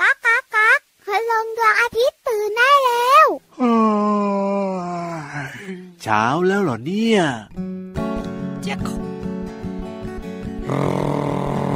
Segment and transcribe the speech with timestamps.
[0.00, 3.26] ก๊ากก๊ากก๊ากคืลงดวงอาทิตย์ตื่นได้แล้ว
[6.02, 7.20] เช้าแล้วเหรอเนี่ย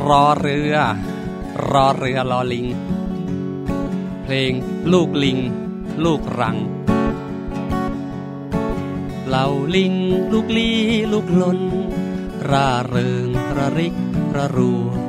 [0.09, 0.75] รอเรือ
[1.73, 2.67] รอเรือรอลิง
[4.23, 4.53] เพลง
[4.93, 5.39] ลูกลิง
[6.05, 6.57] ลูกรัง
[9.29, 9.47] เหล่า
[9.77, 9.95] ลิง
[10.33, 10.71] ลูกลี
[11.13, 11.59] ลูกลน
[12.51, 13.95] ร่าเริงระริก
[14.37, 15.08] ระรัว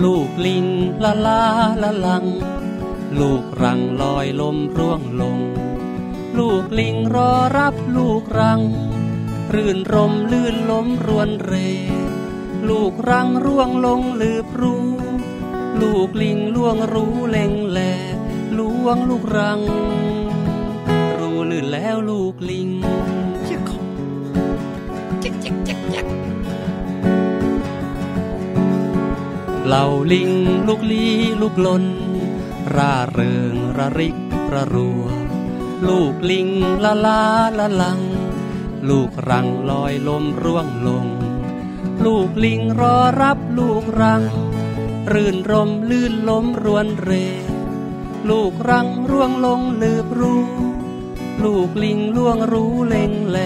[0.00, 0.66] ลูกลิง
[1.04, 1.42] ละลา
[1.82, 2.24] ละลัง
[3.20, 5.38] ลูกรังลอยลมร่วงลง
[6.38, 8.62] ลูกลิงรอรับลูกรัง
[9.54, 11.54] รื่นรมลื่นล้มรวนเร
[12.68, 14.88] ลูกรังร่วงลงลืบรู้
[15.80, 17.80] ลูกลิงล่วงรู้เล็งแหล
[18.58, 19.60] ล่วงลูกรัง
[21.18, 22.68] รู้ลื่นแล้วลูกลิง
[29.66, 30.30] เหล่าลิง
[30.66, 31.06] ลูกลี
[31.40, 31.84] ลูกลน
[32.74, 34.16] ร่าเริงระริก
[34.54, 35.04] ระรัว
[35.88, 36.48] ลูกลิง
[36.84, 37.22] ละลา
[37.58, 38.00] ละลัง
[38.88, 41.06] ลูกรังลอยลมร่วงลง
[42.04, 44.22] ลูกลิงรอรับลูกรัง
[45.12, 47.10] รื่นรมลื่นล้มรวนเร
[48.30, 50.44] ลูกรังร่วงลงลืบรู้
[51.44, 53.38] ลูกลิงล่วงรู้เล็งแหล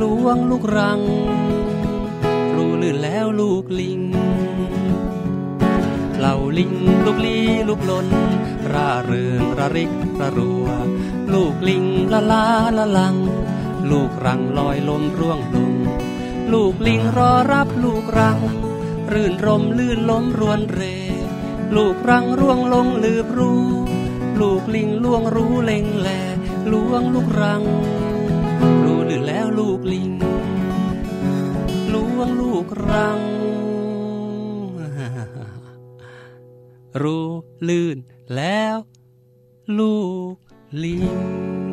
[0.00, 1.00] ล่วงลูกรัง
[2.54, 4.00] รู้ลื่นแล้วลูกลิง
[6.18, 6.72] เหล่าลิง
[7.04, 7.38] ลูกลี
[7.68, 8.06] ลูกลน
[8.72, 10.66] ร่าเริงระริกระรัว
[11.32, 12.44] ลูกลิงละลา
[12.78, 13.16] ละลัง
[13.90, 15.74] ลูกรังลอยลมร่วงลง
[16.52, 18.38] ลูกลิงรอรับลูกรัง
[19.12, 20.80] รื่นรมลื่นล้มรวนเร
[21.76, 23.64] ลูกรังร่วงลงลืบรู้
[24.40, 26.08] ลูกลิงล่วงรู้เล็งแหล
[26.72, 27.62] ล่วงลูกรัง
[28.84, 30.10] รู้ลื่แล้วลูกลิง
[31.92, 33.20] ล่วงลูกรัง
[37.02, 37.28] รู้
[37.68, 37.96] ลื่น
[38.36, 38.76] แล้ว
[39.78, 39.96] ลู
[40.32, 40.34] ก
[40.84, 40.96] ลิ
[41.66, 41.67] ง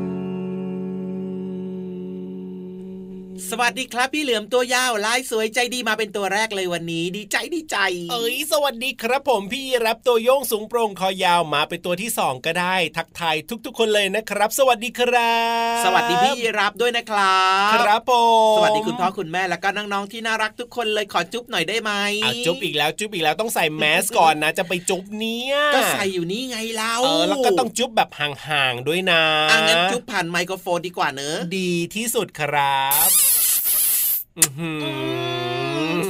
[3.51, 7.77] สวัสดีครับพี่เหลือมตัวยาวลายสวยใจดีมาเป็นตัวแรกเลยวันนี้ ดีใจดีใจ
[8.11, 13.35] เอ้ยสวัสดีครับผมพี่รับตัวโยงสูงโปร่งคอยาวมาเป็นตัวที่สองก็ได้ ทักทาย
[13.65, 15.37] ทุกๆ คนเลยนะครับ สวัสดีครั
[15.77, 18.13] บ สวัสดีพี่รับด้วยนะครับครับผ
[18.53, 21.91] มสวัสดีคุณพ่อคุณแม่แล้วก็น้องๆที่น่ารักทุกคนเลยขอจุ๊บหน่อยได้ไหม
[22.23, 33.44] อะจุ๊บอีกแล้วจุ๊บอีกแล้วต้องใส่แมสก่อนนะ จะไปจุ๊บเนี้ยก็ใส่อยู่นี่ไงเราเออแล้วก็ต้องจุ๊บแบบห่างๆด้วยนะอะงั้นจุ๊บผ่านไมโครโฟนดีกว่าเนอะดีที่สุดครับอื้อหือ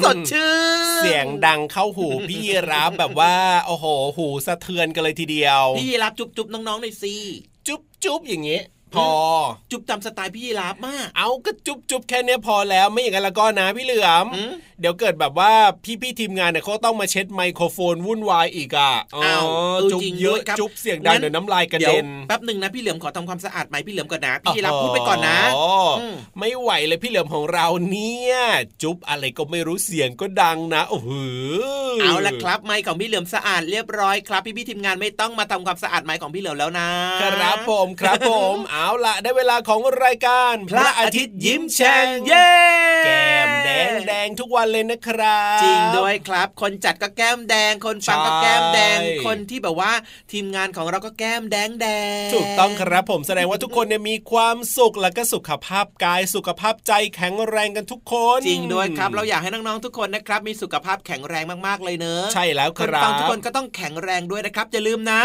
[0.03, 3.33] สดชื่นเสียงดังเข้าหูพี่รับแบบว่า
[3.65, 3.85] โอ้โห
[4.17, 7.13] หูสะเทือนกันเลยทีเดียว พี่รับจุ๊บจุ๊บน้องๆหน่อยสิ
[7.67, 8.59] จุ๊บจุ๊บอย่างงี้
[8.97, 9.09] พอ
[9.71, 15.51] จุ๊บตามสไตล์พี่รับมาก เอาก็จุ๊บจุ๊บแค่เนี้ยพอแล้วไม่อย่างนั้นแล้วก็นะพี่เหลือมอืมเดี๋ยวเกิดแบบว่า
[15.83, 25.59] พี่พี่ๆทีมงานเนี่ยเขาต้องมาเช็ดไมโครโฟนวุ่นวายอีกอะอ้าวเออจุ๊บจริงเยอะด้วยครับจุ๊บเสียงดังงั้นเดี๋ยวน้ำลายกระเดี๋ยวเด็นแป๊บหนึ่งนะพี่เหลือมขอทำความสะอาดไหมพี่เหลือมก่อนนะพี่รับพูดไปก่อนนะโโห
[25.99, 28.35] อืมไม่ไหวเลยพี่เหลือมของเราเนี่ย
[28.81, 31.09] จุ๊บอะไรก็ไม่รู้เสียงก็ดังนะโอ้โห
[32.01, 36.89] เอาละครับไมค์ของพี่เหลือมสะอาดเรียบร้อยครับ พี่พี่ๆทีมงานไม่ต้องมาทำความสะอาดไมค์ของพี่เหลือมแล้วนะ
[37.21, 42.49] ครับผมครับผมเอาละได้เวลาของรายการ พระอาทิตย์ยิ้มแฉ่งเย้
[43.05, 49.91] แก้มแดงแดงทุกวันเลยนะครับ จริงด้วยครับ คนจัดก็แก้มแดงคนฟังก็แก้มแดงใช่ คนที่แบบว่า
[50.31, 51.87] ทีมงานของเราก็แก้มแดงแด
[52.27, 65.21] งถูกต้องครับผมแสดงว่าทุกคนเนี่ยมีความสุขและก็สุขภาพกายสุขภาพใจแข็งแรงกันทุกคน จริงด้วยครับ เราอยากให้น้องๆทุกคนนะครับ มีสุขภาพแข็งแรงมากๆเลยเนอะใช่แล้วคคนรับฟังทุกคนก็ต้องแข็งแรงด้วยนะครับอย่าลืมนะ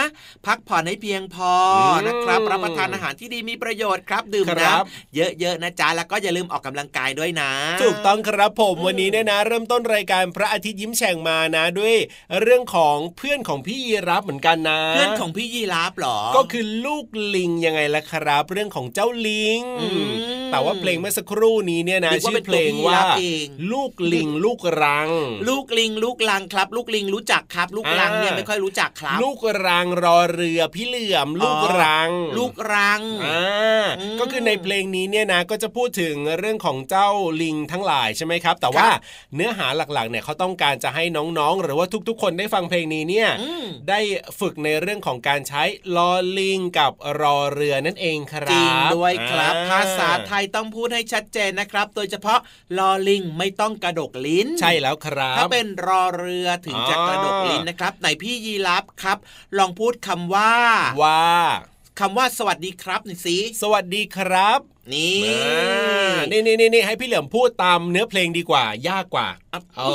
[0.47, 7.51] พักผ่อนให้เพียงพออมนะครับรับประทานอาหารที่ดีมีประโยชน์ครับ ดื่มครัน้บำเยอะๆนะจ๊ะแล้วก็อย่าลืมออกกำลังกายด้วยนะ
[7.83, 11.97] ถูกต้องครับผมวันนี้เนี่ยนะ เริ่มต้นรายการพระอาทิตย์ยิ้มแฉ่งมานะด้วย
[12.43, 20.11] เรื่องของเพื่อนของพี่ยีรับเหมือนกันนะ เพื่อนของพี่ยีราฟเหรอ ก็คือลูกลิงยังไงล่ะครับ เรื่องของเจ้าลิงอืม
[20.53, 25.09] แต่ว่าเพลงเมื่อสักครู่นี้เนี่ยนะนึกว่าชื่เป็อนเพลงตัวพี่ว่ารับเองลูกลิงลูกรัง
[25.49, 37.09] ลูกลิงลูกลังครับ ลูกลิงรู้จักครับ ลูกลังเนี่ยอ่าไม่ค่อยรู้จักครับ ลูกรังรอเรือพี่เหลื่อม ลูกรัง ลูกรังอ่าอืมก็คือในเพลงนี้เนี่ยนะก็จะพูดถึงเรื่องของเจ้า
[37.43, 39.01] ลิงทั้งหลายใช่ไหมครับ แต่ว่าครับ
[39.35, 44.01] เนื้อหาหลักๆเนี่ยเขาต้องการจะให้น้องๆ หรือว่าทุกๆ คนได้ฟังเพลงนี้เนี่ยอืมได้
[44.41, 45.63] ฝึกในเรื่องของการใช้
[45.97, 52.39] ลอลิงกับรอเรือนั่นเองครับจริงด้วยครับอ่ภาษาไทยต้องพูดให้ชัดเจนนะครับ โดยเฉพาะ
[52.79, 59.19] ลอลิงไม่ต้องกระดกลิ้น ใช่แล้วครับ ถ้าเป็นรอเรือถึงจะอ๋อกระดกลิ้นนะครับไหนพี่ยีรับครับ
[59.59, 60.55] ลองพูดคำว่า
[61.03, 61.25] ว่า
[62.01, 64.61] คำว่าสวัสดีครับหน่อยสิสวัสดีครับ
[64.93, 65.19] นี่
[66.31, 69.29] นี่นี่นี่ให้พี่เหลือมพูดตามเนื้อเพลงดีกว่า ยากกว่า
[69.79, 69.91] อ๋อ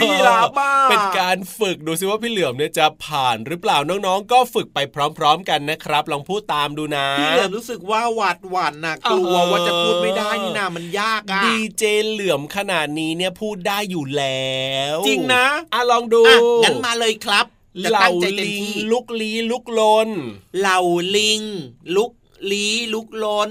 [0.00, 4.78] พี่ลาบ้าเป็นการฝึกดูซิว่าพี่เหลือมเนี่ยจะผ่านหรือเปล่าน้องๆ ก็ฝึกไป
[5.18, 14.58] พร้อม ๆ กันนะครับ ลองพูดตามดูนะพี่เหลือมรู้สึกว่าหวาดหวั่นนะกลัวเออว่าจะพูดไม่ได้นี่นามันยากอะดีเจเหลือมขนาดนี้เนี่ยพูดได้อยู่แล้
[14.94, 17.46] ว จริงนะอะลองดูอะงั้นมาเลยครับ
[17.84, 20.08] จะเหล่าตั้งใจเต็มลิงที่ลุกลี้ลุกลน
[20.58, 20.80] เหล่า
[21.16, 21.42] ลิง
[21.96, 22.12] ลุก
[22.50, 23.50] ลี้ลุกลน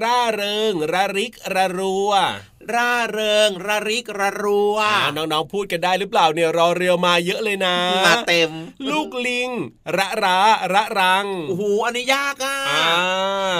[0.00, 2.10] ร่าเริงระริกระรัว
[2.74, 7.76] ร่าเริงระริกระรัวอ่าน้องๆพูดกันได้หรือเปล่าเนี่ยรอเรือมาเยอะเลยนะ
[8.06, 8.50] มาเต็ม
[8.90, 9.50] ลูกลิง
[9.96, 10.38] ระรา
[10.74, 12.80] ระรังโอ้โหอันนี้ยากอะอ่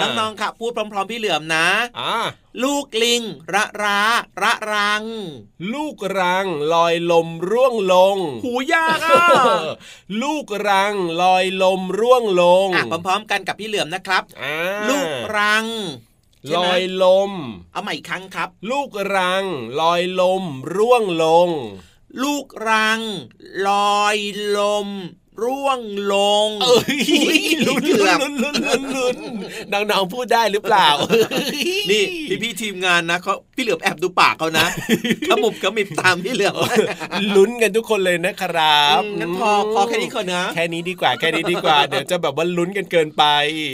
[0.07, 1.67] าน้องๆค่ะพูดพร้อมๆพี่เหลือมนะ
[1.99, 2.15] อ่า
[2.63, 3.21] ลูกลิง
[3.53, 4.01] ระรา
[4.41, 5.03] ระรัง
[5.73, 9.25] ลูกรัง ลอยลมร่วงลง หูยากอะ
[10.21, 14.55] ลูกรัง ลอยลมร่วงลงอะพร้อมๆกันกับพี่เหลือมนะครับอ่า
[14.89, 16.12] ลูกรังใช่
[16.51, 17.31] ลไหมอยลม
[17.73, 19.45] เอาใหม่อีกครั้งครับ ลูกรัง
[19.79, 20.43] ลอยลม
[20.75, 21.49] ร่วงลง
[22.23, 23.01] ลูกรัง
[23.67, 23.69] ล
[23.99, 24.17] อย
[24.57, 24.87] ลม
[25.41, 25.79] ร่วง
[26.13, 26.15] ล
[26.47, 29.17] งเอ้ยอุ๊ยลุ้นเกือบลุ้นลุ้นลุ้นลุ้น
[29.73, 30.87] น้องๆพูดได้หรือเปล่า
[31.91, 34.67] นี่พี่พี่ๆทีมงานนะเขาพี่เหลือมแอบดูปากเขานะ
[35.29, 36.55] ขมุบขมิบตามพี่เหลือม
[37.35, 43.23] ลุ้นกันทุกคนเลยนะครับอืมงั้นพอพอแค่นี้ก่อนนะ แค่นี้ดีกว่าแค่นี้ดีกว่า เดี๋ยวจะแบบว่าลุ้นกันเกินไป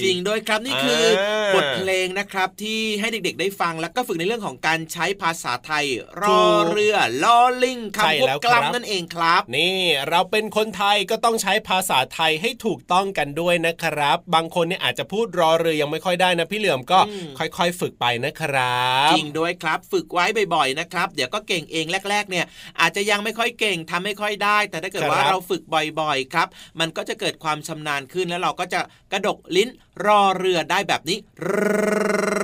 [0.04, 5.86] จริงด้วยครับนี่คืออาบทเพลงนะครับที่ให้เด็กๆได้ฟังแล้วก็ฝึกในเรื่องของการใช้ภาษาไทย
[6.22, 6.40] รอ
[6.72, 9.78] เรือลอลิงใช่คำควบแล้วกครับล้ำนั่นเองครับ นี่
[10.10, 20.26] เราเป็นคนไทยก็ต้องใช้ภาษาไทยให้ถูกต้องกันด้วยนะครับ บางคนเนี่ยอาจจะพูดรอเรือยังไม่ค่อยได้นะพี่เหลือมก็อืมค่อยๆ ฝึกไปนะครับจริงด้วยครับฝึกไว้
[20.56, 22.46] บ่อยๆนะครับ เดี๋ยวก็เก่งเองแรก ๆ เนี่ย
[22.82, 25.64] อาจจะยังไม่ค่อยเก่งทำไม่ค่อยได้ แต่ถ้าเกิดว่าเราฝึก
[26.00, 26.48] บ่อยๆ ครับ
[26.80, 28.80] มันก็จะเกิดความชำนาญขึ้นแล้วเราก็จะ
[29.12, 29.70] กระดกลิ้น
[30.06, 31.18] รอเรือได้แบบนี้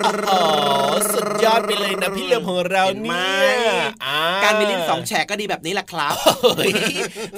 [0.04, 0.30] โอ้โห
[1.14, 6.14] สุดยอดไปเลยนะพี่เหลือมของเราเห็นไหมเนี่ยอ่การมีลิ้นสองแฉกก็ดีแบบนี้แหละครับ
[6.58, 6.74] เฮ้ย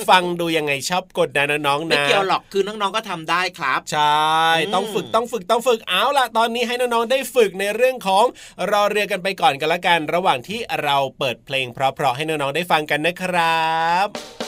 [0.09, 4.27] ฟังดูยังไงชอบกดนะน้องๆนะไม่เกี่ยวหรอกคือน้องๆก็ทำได้ครับใช่
[4.65, 8.25] อืมต้องฝึกต้องฝึกต้องฝึกเอาล่ะตอนนี้ให้น้องๆได้ฝึกในเรื่องของ
[8.71, 13.67] รอเรือกันไปก่อนกันละกัน ระหว่างที่เราเปิดเพลงเพราะๆให้น้องๆได้ฟังกันนะครั
[14.05, 14.46] บ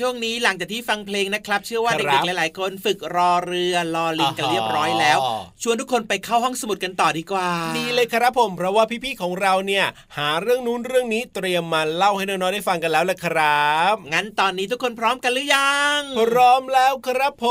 [0.00, 7.48] ช่วงนี้หลังจากที่ฟังเพลงนะครับ เชื่อว่าครัเด็บกๆหลาย ๆ คนฝึกรอเรือรอลิงกันเรียบร้อยแล้วอ๋อชวนทุกคนไปเข้าห้องสมุดกันต่อดีกว่า
[7.78, 9.84] ดีเลยครับผม เพราะว่าพี่ๆของเราเนี่ย
[10.16, 17.46] หาเรื่องนู้นเรื่องนี้เตรียมมาเล่าให้น้องๆได้ฟังกันแล้วละครับ งั้นตอนนี้ทุกคนพร้อมกันหรือยัง พร้อมแล้วครับผ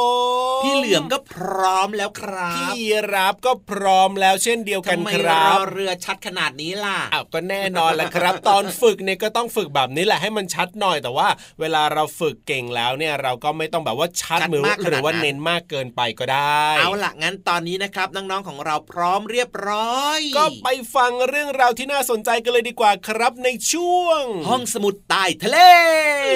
[0.59, 11.27] มพี่เหลือมก็พร้อมแล้วครับพี่รับก็พร้อมแล้วเช่นเดียวกันทำไมครรัอบเรือชัดขนาดนี้ล่ะอ้าวก็แน่นอนแหละครับ ตอนฝึกเนี่ยก็ต้องฝึกแบบนี้แหละให้มันชัดหน่อยแต่ว่า
[11.59, 25.57] เวลาเราฝึกเก่งแล้วเนี่ยเราก็ไม่ต้องแบบว่าชัดชัดหรือมากขนาดนั้นหรือว่าเน้นมากเกินไปก็ได้ เอาล่ะงั้นตอนนี้นะครับน้องๆของเราพร้อมเรียบร้อย ก็ไปฟังเรื่องราวที่น่าสนใจกันเลยดีกว่าครับในช่วง ห้องสมุดใต้ทะเล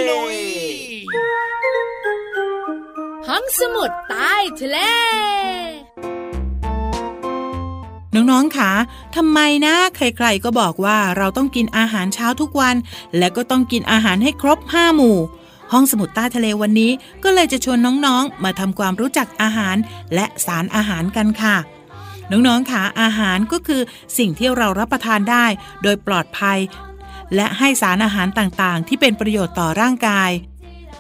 [0.10, 0.40] ลุย
[3.30, 4.78] ห้องสมุดใต้ทะเล
[8.16, 8.72] น้องๆคะ
[9.16, 12.76] ทำไมนะ ใครๆ ก็บอกว่าเราต้องกินอาหารเช้าทุกวัน
[13.18, 15.18] และก็ต้องกินอาหารให้ครบห้าหมู่
[15.72, 16.92] ห้องสมุดใต้ทะเลวันนี้
[17.24, 19.76] ก็เลยจะชวนน้องๆ มาทำความรู้จักอาหาร
[20.16, 21.56] และสารอาหารกันค่ะ
[22.32, 23.82] น้องๆค่ะอาหารก็คือ
[24.18, 25.46] สิ่งที่เรารับประทานได้
[25.84, 26.60] โดยปลอดภัย
[27.36, 30.32] และให้สารอาหารต่างๆ ที่เป็นประโยชน์ต่อร่างกาย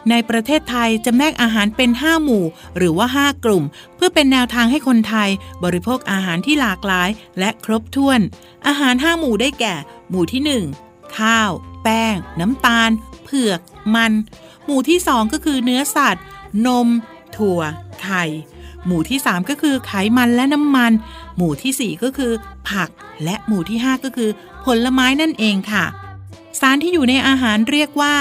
[0.09, 2.45] ในประเทศไทยจำแนกอาหารเป็น 5 หมู่
[2.77, 3.63] หรือว่า 5 กลุ่ม
[3.95, 5.29] เพื่อเป็นแนวทางให้คนไทย
[5.63, 7.09] บริโภคอาหารที่หลากหลาย
[7.39, 8.19] และครบถ้วน
[8.67, 9.75] อาหาร 5 หมู่ได้แก่
[10.09, 11.51] หมู่ที่ 1 ข้าว
[11.83, 12.89] แป้ง น้ำตาล
[13.23, 13.59] เผือก
[13.95, 14.11] มัน
[14.67, 16.23] หมู่ที่ 2 ก็คือเนื้อสัตว์
[16.65, 16.87] นม
[17.37, 17.61] ถั่ว
[18.01, 18.23] ไข่
[18.85, 20.91] หมู่ที่ 3 ก็คือไขมันและน้ำมัน
[21.37, 22.31] หมู่ทีสี่ 4 ก็คือ
[22.69, 22.89] ผัก
[23.23, 24.29] และหมู่ที่ 5 ก็คือ
[24.65, 25.85] ผลไม้นั่นเองค่ะ
[26.59, 28.15] สารที่อยู่ในอาหารเรียกว่า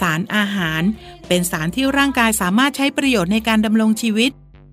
[0.00, 0.82] สารอาหาร
[1.28, 4.30] เป็นสารที่ร่างกายสามารถใช้ประโยชน์ในการดำรงชีวิต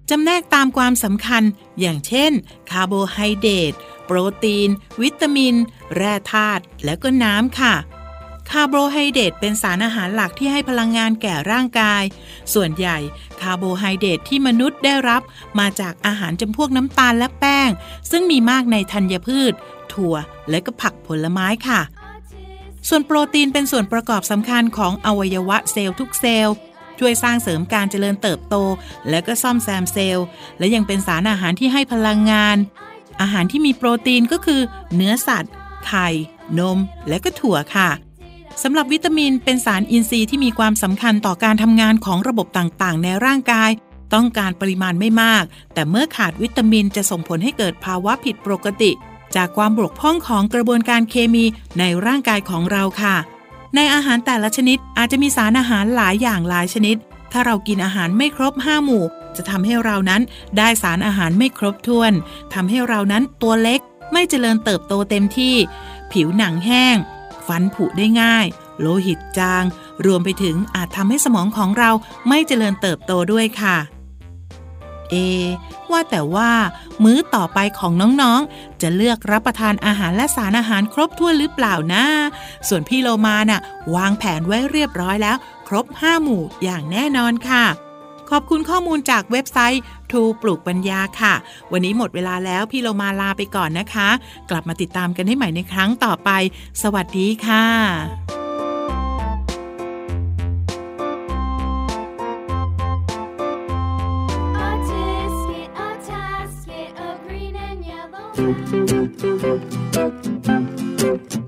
[0.09, 1.43] จำแนกตามความสำคัญ
[1.79, 2.31] อย่างเช่น
[2.69, 3.73] คาร์โบไฮเดรต
[4.05, 4.69] โปรตีน
[5.01, 5.55] วิตามิน
[5.95, 7.73] แร่ธาตุและก็น้ำค่ะ
[8.51, 12.03] คาร์โบไฮเดรตเป็นสารอาหารหลักที่ให้พลังงานแก่ร่างกาย
[12.53, 12.97] ส่วนใหญ่
[13.41, 15.21] คาร์โบไฮเดรตที่มนุษย์ได้รับ
[15.59, 17.69] มาจากอาหารจำพวกน้ำตาลและแป้ง
[18.11, 19.53] ซึ่งมีมากในธัญพืช
[19.93, 20.15] ถั่ว
[20.49, 21.81] และก็ผักผลไม้ค่ะ
[22.89, 26.55] ส่วนโปรตีนเป็นส่วนประกอบสำคัญของอวัยวะเซลล์ทุกเซลล์
[26.99, 28.55] ช่วยสร้างเสริมการเจริญเติบโต
[29.09, 30.25] และก็ซ่อมแซมเซลล์
[30.59, 32.57] และยังเป็นสารอาหารที่ให้พลังงาน
[33.21, 34.61] อาหารที่มีโปรตีนก็คือ
[34.95, 35.53] เนื้อสัตว์
[35.85, 36.07] ไข่
[36.59, 37.89] นม และก็ถั่วค่ะ
[38.63, 43.69] สำหรับวิตามินเป็นสารอินทรีย์ที่มีความสำคัญต่อการทำงานของระบบต่างๆ ในร่างกาย
[44.13, 45.43] ต้องการปริมาณไม่มาก
[45.73, 48.91] แต่เมื่อขาดวิตามินจะส่งผลให้เกิดภาวะผิดปกติ
[49.35, 51.43] จากความบกพร่องของกระบวนการเคมี
[51.79, 53.15] ในร่างกายของเราค่ะ
[53.75, 56.95] ในอาหารแต่ละชนิดอาจจะมีสารอาหารหลายอย่างหลายชนิด
[57.31, 59.03] ถ้าเรากินอาหารไม่ครบ5หมู่
[59.37, 60.21] จะทำให้เรานั้น
[60.57, 62.11] ได้สารอาหารไม่ครบถ้วน
[62.53, 63.79] ทำให้เรานั้นตัวเล็ก
[64.13, 65.55] ไม่เจริญเติบโตเต็มที่
[66.11, 66.95] ผิวหนังแห้ง
[67.47, 68.45] ฟันผุได้ง่าย
[68.79, 69.63] โลหิตจาง
[70.05, 71.89] รวมไปถึงอาจทำให้สมองของเรา
[72.27, 73.77] ไม่เจริญเติบโตด้วยค่ะ
[75.11, 75.15] เอ
[75.91, 76.51] ว่าแต่ว่า
[77.03, 82.05] มื้อต่อไปของน้องๆ จะเลือกรับประทานอาหารและสารอาหารครบถ้วนหรือเปล่านะ
[82.67, 83.61] ส่วนพี่โลมาน่ะ
[83.95, 85.37] วางแผนไว้เรียบร้อยแล้ว
[85.67, 87.65] ครบ5หมู่อย่างแน่นอนค่ะ
[88.31, 91.33] ขอบคุณข้อมูลจากเว็บไซต์ทูปลูกปัญญาค่ะ
[91.71, 94.09] วันนี้หมดเวลาแล้วพี่โลมาลาไปก่อนนะคะ
[94.49, 96.29] กลับมาติดตามกันให้ใหม่ในครั้งต่อไป
[96.81, 97.65] สวัสดีค่ะ
[104.57, 104.71] A
[110.87, 111.44] tisket,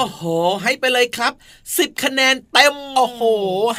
[0.00, 0.22] อ้โห
[0.62, 1.32] ให้ไปเลยครับ
[1.68, 3.22] 10 คะแนนเต็มโอ้โห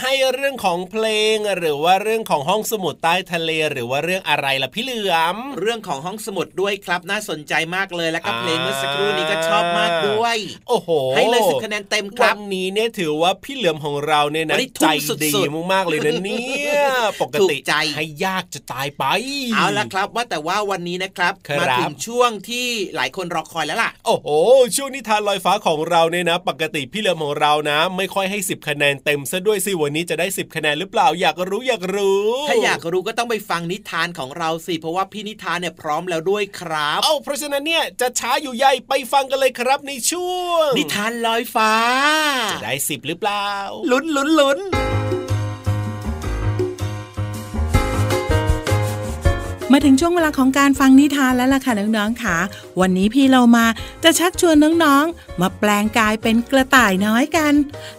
[0.02, 10.38] ให้เรื่องของเพลงหรือว่าเรื่องของห้องสมุดใต้ทะเล หรือว่าเรื่องอะไรล่ะพี่เหลือม เรื่องของห้องสมุดด้วยครับน่าสนใจมากเลยแล้วก็อ่าเพลงเมื่อสักครู่นี้ก็ชอบมากด้วย
[10.70, 15.32] โอ้โห ให้เลย10คะแนนเต็มควัรับนนี้เนี่ยถือว่าพี่เหลือมของเราเนี่ยนะวันนี้ทุ่ใจมสุดๆดี
[15.74, 16.46] มากๆเลยนะเนี่
[16.76, 16.82] ย
[17.22, 19.04] ปกถูติกใจให้ยากจะตายไป
[19.54, 24.28] เอาละครับว่าแต่ว่าวันนี้นะครับครับมาถึงช่วงที่หลายคนรอคอยแล้วล่ะ โอ้โห
[24.76, 41.74] ช่วงนิทานลอยฟ้าของเราเนี่ยนะ ปกติพี่เหลือมของเรานะ ไม่ค่อยให้ 10 คะแนนเต็มซะด้วยสิวันนี้จะได้ 10 คะแนนหรือเปล่าอยากรู้อยากรู้ ถ้าอยากรู้ก็ต้องไปฟังนิทานของเราสิเพราะว่าพี่นิทานเนี่ยพร้อมแล้วด้วยครับ เอาเพราะฉะนั้นเนี่ยจะช้าอยู่ใหญ่ไปฟังกันเลยครับในช่วง นิทานลอยฟ้า
[42.52, 43.48] จะได้ 10 หรือเปล่า
[43.92, 44.60] ลุ้นลุ้นลุ้น
[49.72, 52.38] มาถึงช่วงเวลาของการฟังนิทานแล้วล่ะค่ะน้องๆค่ะ
[52.80, 53.66] วันนี้พี่เรามา
[54.04, 57.54] จะชักชวนน้องๆ มาแปลงกายเป็นกระต่ายน้อยกัน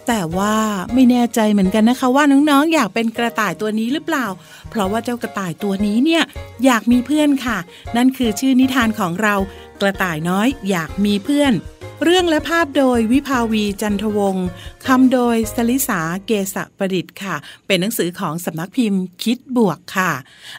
[0.07, 0.55] แต่ว่า
[0.93, 4.25] ไม่แน่ใจเหมือนกันนะคะ ว่าน้องๆ อยากเป็นกระต่ายตัวนี้หรือเปล่า
[4.69, 6.23] เพราะว่าเจ้ากระต่ายตัวนี้เนี่ย
[6.65, 7.57] อยากมีเพื่อนค่ะ
[7.95, 9.35] นั่นคือชื่อนิทานของเรา
[9.83, 11.53] กระต่ายน้อยอยากมีเพื่อน
[12.03, 14.47] เรื่องและภาพโดยวิภาวีจันทวงศ์
[14.85, 17.35] คำโดยสลิสาเกษประดิษฐ์ค่ะ
[17.67, 20.11] เป็นหนังสือของสำนักพิมพ์คิดบวกค่ะ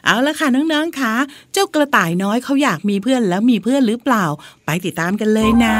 [0.05, 1.13] เอาละค่ะน้องๆค่ะ
[1.53, 4.25] เจ้ากระต่ายน้อยเขาอยากมีเพื่อนแล้วมีเพื่อนหรือเปล่า
[4.65, 5.77] ไปติดตามกันเลยนะ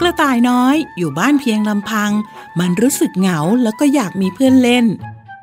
[0.00, 2.10] กระต่ายน้อยอยู่บ้านเพียงลำพัง
[2.60, 4.86] มันรู้สึกเหงาแล้วก็อยากมีเพื่อนเล่น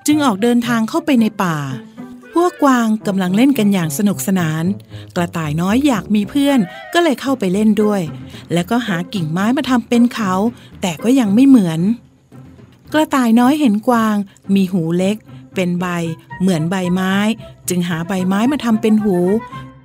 [0.07, 1.57] จึงออกเดินทางเข้าไปในป่า
[2.45, 4.63] วกกวางกำลังเล่นกันอย่างสนุกสนาน
[5.15, 6.59] กระต่ายน้อยอยากมีเพื่อน
[6.93, 8.01] ก็เลยเข้าไปเล่นด้วย
[8.53, 10.33] แล้วก็หากิ่งไม้มาทำเป็นเขา
[10.81, 11.79] แต่ก็ยังไม่เหมือน
[12.93, 14.15] กระต่ายน้อยเห็นกวาง
[14.55, 15.15] มีหูเล็ก
[15.55, 15.87] เป็นใบ
[16.41, 17.15] เหมือนใบไม้
[17.69, 19.17] จึงหาใบไม้มาทำเป็นหู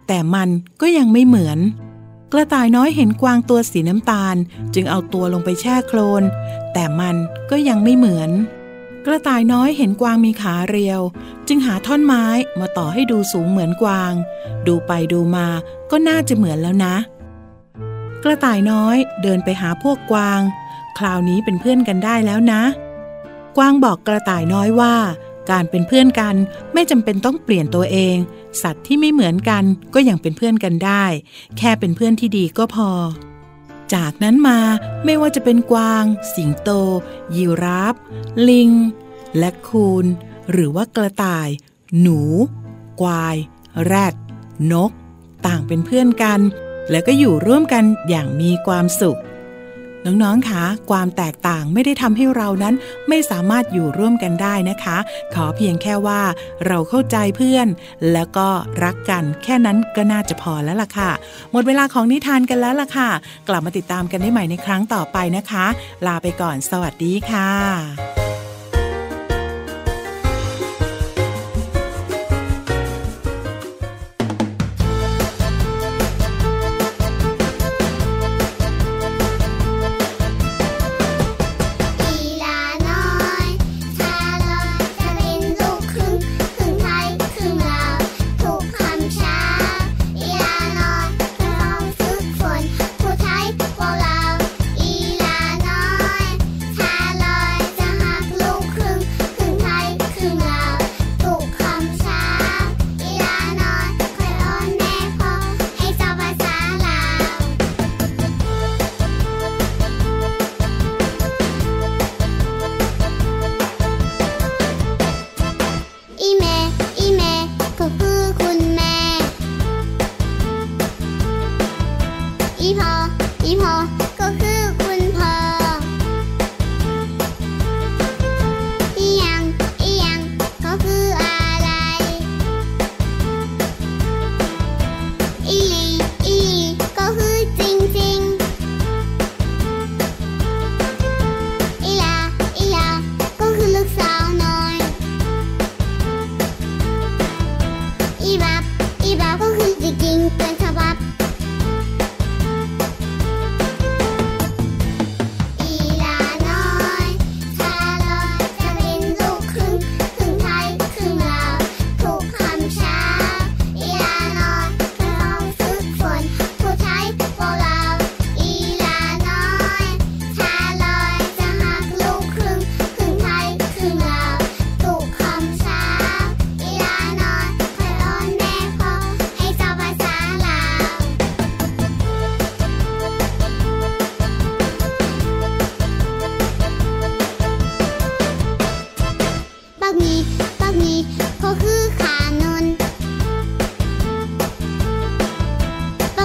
[0.08, 0.48] แต่มัน
[0.80, 1.58] ก็ยังไม่เหมือน
[2.32, 4.36] กระต่ายน้อยเห็นกวางตัวสีน้ำตาล
[4.74, 6.22] จึงเอาตัวลงไปแช่โคลน
[6.72, 7.16] แต่มัน
[7.50, 8.30] ก็ยังไม่เหมือน
[9.10, 11.00] กระต่ายน้อยเห็นกวางมีขาเรียว
[11.48, 12.24] จึงหาท่อนไม้
[12.60, 14.12] มาต่อให้ดูสูงเหมือนกวาง
[14.66, 15.46] ดูไปดูมา
[15.90, 16.96] ก็น่าจะเหมือนแล้วนะ
[18.24, 20.40] กระต่ายน้อยเดินไปหาพวกกวาง
[20.98, 22.62] คราวนี้เป็นเพื่อนกันได้แล้วนะ
[23.56, 24.94] กวางบอกกระต่ายน้อยว่า
[25.50, 26.34] การเป็นเพื่อนกัน
[26.72, 28.16] ไม่จำเป็นต้องเปลี่ยนตัวเอง
[28.62, 31.04] สัตว์ที่ไม่เหมือนกันก็ยังเป็นเพื่อนกันได้
[31.58, 32.90] แค่เป็นเพื่อนที่ดีก็พอ
[33.94, 34.58] จากนั้นมา
[35.04, 36.70] ไม่ว่าจะเป็นกวาง สิงโต
[37.34, 37.94] ยีราฟ
[38.48, 38.70] ลิง
[39.38, 40.06] และคูน
[40.50, 41.48] หรือว่ากระต่าย
[42.00, 42.20] หนู
[43.00, 43.36] กวาย
[43.84, 44.14] แรด
[44.72, 44.90] นก
[45.46, 46.40] ต่างเป็นเพื่อนกัน
[46.90, 49.18] และก็อยู่ร่วมกันอย่างมีความสุข
[50.06, 52.74] น้องๆคะความแตกต่างไม่ได้ทำให้เรานั้น
[53.08, 54.98] ไม่สามารถอยู่ร่วมกันได้นะคะ
[55.34, 56.22] ขอเพียงแค่ว่า
[56.66, 57.66] เราเข้าใจเพื่อน
[58.12, 58.48] แล้วก็
[58.84, 61.10] รักกันแค่นั้นก็น่าจะพอแล้วล่ะค่ะ
[61.52, 63.10] หมดเวลาของนิทานกันแล้วล่ะค่ะ
[63.48, 65.66] กลับมาติดตามกันได้ใหม่ในครั้งต่อไปนะคะ
[66.06, 68.17] ลาไปก่อนสวัสดีค่ะ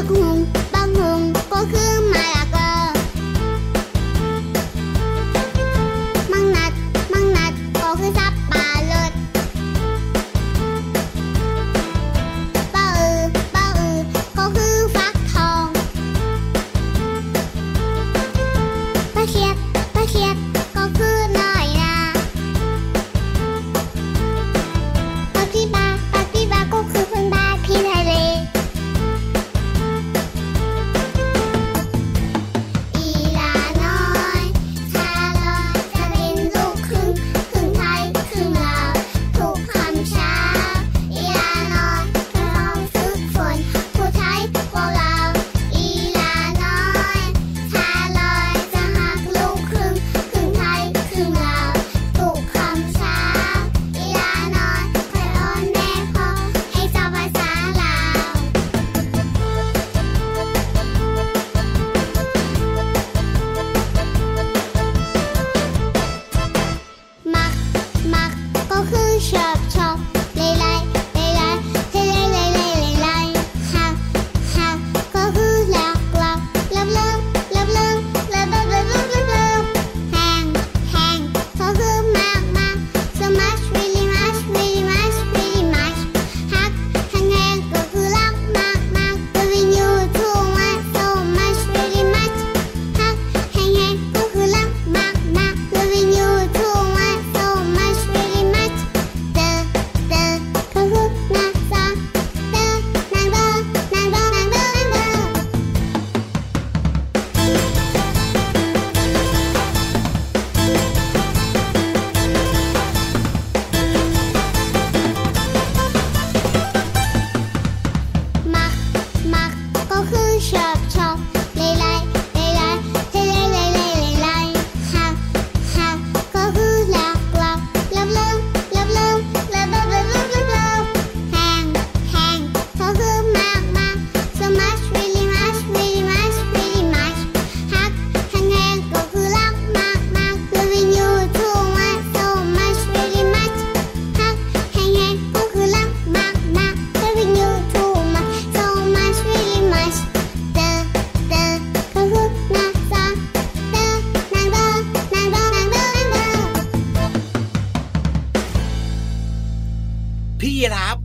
[0.04, 0.63] Lagoon.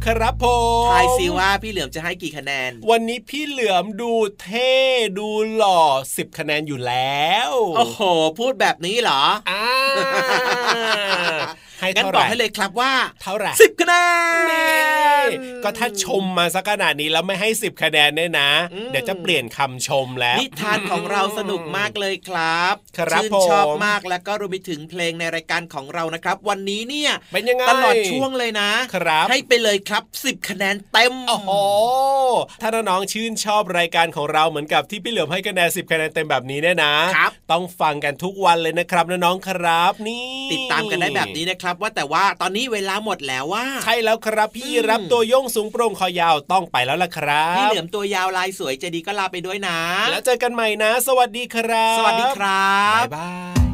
[0.09, 0.47] ครับผ
[0.85, 4.73] มทายสิว่าพี่เหลือมจะให้กี่คะแนน วันนี้พี่เหลือมดูเท่
[5.19, 5.81] ดูหล่อ
[6.17, 8.01] สิบคะแนนอยู่แล้ว โอ้โห
[8.39, 9.67] พูดแบบนี้เหรออ่า
[11.81, 13.95] ให้งั้นเท่าบไหอกร่ให้เลยครับว่าเท่าไหร่สิบคะแน
[15.27, 15.29] น
[15.65, 31.51] ก็ถ้าชมมาสักขนาดนี้แล้วไม่ให้สิบคะแนนเนี่ยนะอืมเดี๋ยวจะเปลี่ยนคำชมแล้วนิทานของเราสนุกมากเลยครับครับชื่นชอบผมมากแล้วก็รวมไปถึงเพลงในรายการของเรานะครับ วันนี้เนี่ยเป็นยังไงตลอดช่วงเลยนะครับให้ไปเลยครับ10คะแนนเต็มโอ้โห
[32.61, 49.79] ถ้าน้องๆชื่นชอบรายการของเราเหมือนกับที่พี่เหลือมให้คะแนนสิบคะแนนเต็มแบบนี้เนี่ยนะครับต้องฟังกันทุกวันเลยนะครับน้องๆครับนี่ติดตามกันได้แบบนี้นะครับว่าแต่ว่าตอนนี้เวลาหมดแล้วว่า ใช่แล้วครับพี่อืมรับตัวโยงสูงโปร่งคอยาวต้องไปแล้วล่ะครับพี่เหลือมตัวยาวลายสวยใจดีก็ลาไปด้วยนะ
[50.11, 53.33] แล้วเจอกันใหม่นะ สวัสดีครับ สวัสดีครับบ๊ายบา
[53.65, 53.68] ย